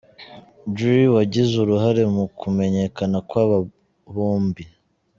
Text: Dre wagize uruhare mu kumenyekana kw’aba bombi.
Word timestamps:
Dre 0.75 0.99
wagize 1.15 1.53
uruhare 1.63 2.03
mu 2.15 2.25
kumenyekana 2.39 3.17
kw’aba 3.27 3.57
bombi. 4.13 4.65